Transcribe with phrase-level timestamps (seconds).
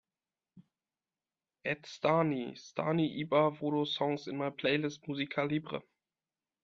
[1.63, 5.81] add Stani, stani Ibar vodo songs in my playlist música libre